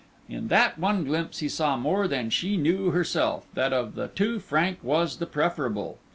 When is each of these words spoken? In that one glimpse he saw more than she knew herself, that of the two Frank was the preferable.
In 0.27 0.47
that 0.47 0.79
one 0.79 1.03
glimpse 1.03 1.41
he 1.41 1.47
saw 1.47 1.77
more 1.77 2.07
than 2.07 2.31
she 2.31 2.57
knew 2.57 2.89
herself, 2.89 3.45
that 3.53 3.71
of 3.71 3.93
the 3.93 4.07
two 4.07 4.39
Frank 4.39 4.79
was 4.81 5.17
the 5.17 5.27
preferable. 5.27 5.99